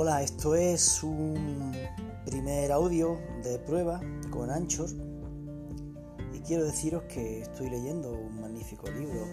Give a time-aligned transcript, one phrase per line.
[0.00, 1.72] Hola, esto es un
[2.24, 4.00] primer audio de prueba
[4.30, 4.88] con Anchor
[6.32, 9.26] y quiero deciros que estoy leyendo un magnífico libro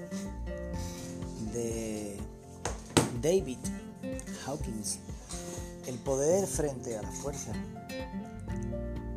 [1.53, 2.17] de
[3.21, 3.59] David
[4.43, 5.01] Hawkins,
[5.85, 7.51] El poder frente a la fuerza.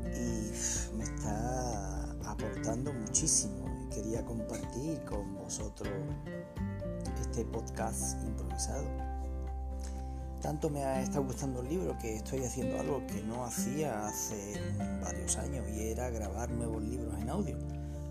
[0.04, 5.94] Y me está aportando muchísimo y quería compartir con vosotros
[7.22, 9.07] este podcast improvisado.
[10.40, 14.54] Tanto me ha estado gustando el libro que estoy haciendo algo que no hacía hace
[15.02, 17.58] varios años y era grabar nuevos libros en audio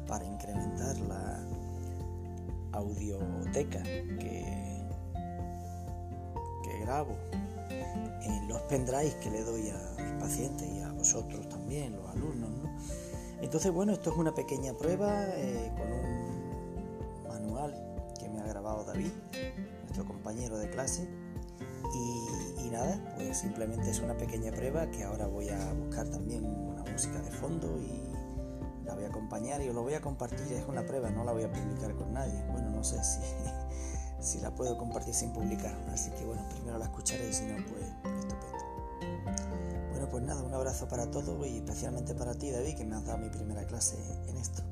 [0.08, 1.40] para incrementar la
[2.74, 4.68] audioteca que,
[6.82, 7.18] grabo
[7.70, 12.50] en los pendrives que le doy a mis pacientes y a vosotros también, los alumnos.
[13.42, 17.74] Entonces, bueno, esto es una pequeña prueba eh, con un manual
[18.18, 19.12] que me ha grabado David,
[19.84, 21.10] nuestro compañero de clase
[21.94, 26.84] y, nada, pues simplemente es una pequeña prueba que ahora voy a buscar también una
[26.84, 28.04] música de fondo y
[28.86, 30.52] la voy a acompañar y os lo voy a compartir.
[30.54, 32.44] Es una prueba, no la voy a publicar con nadie.
[32.52, 33.22] Bueno, no sé si,
[34.20, 35.76] si la puedo compartir sin publicar.
[35.92, 37.84] Así que bueno, primero la escucharé y si no, pues
[38.20, 38.58] estupendo.
[39.92, 43.06] Bueno, pues nada, un abrazo para todos y especialmente para ti, David, que me has
[43.06, 43.98] dado mi primera clase
[44.28, 44.64] en esto.